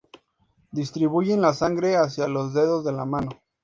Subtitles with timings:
[0.71, 3.29] Distribuyen la sangre hacia los dedos de la mano.